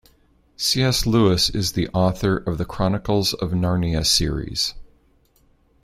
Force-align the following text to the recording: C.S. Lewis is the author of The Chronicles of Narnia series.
C.S. 0.57 1.05
Lewis 1.05 1.51
is 1.51 1.73
the 1.73 1.87
author 1.89 2.37
of 2.37 2.57
The 2.57 2.65
Chronicles 2.65 3.35
of 3.35 3.51
Narnia 3.51 4.03
series. 4.03 4.73